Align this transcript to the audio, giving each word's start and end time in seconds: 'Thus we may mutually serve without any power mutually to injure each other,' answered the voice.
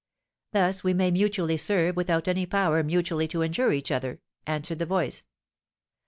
'Thus 0.53 0.83
we 0.83 0.95
may 0.95 1.11
mutually 1.11 1.57
serve 1.57 1.95
without 1.95 2.27
any 2.27 2.43
power 2.43 2.81
mutually 2.83 3.27
to 3.27 3.43
injure 3.43 3.71
each 3.71 3.91
other,' 3.91 4.19
answered 4.47 4.79
the 4.79 4.85
voice. 4.87 5.27